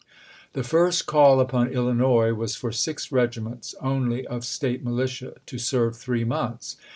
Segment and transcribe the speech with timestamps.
[0.53, 5.95] The first call upon Illinois was for six regiments only of State militia to serve
[5.95, 6.75] three months.